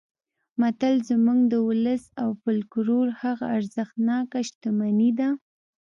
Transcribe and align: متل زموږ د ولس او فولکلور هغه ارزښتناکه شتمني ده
متل 0.59 0.95
زموږ 1.09 1.39
د 1.51 1.53
ولس 1.67 2.03
او 2.21 2.29
فولکلور 2.41 3.07
هغه 3.21 3.45
ارزښتناکه 3.57 4.39
شتمني 4.49 5.11
ده 5.19 5.29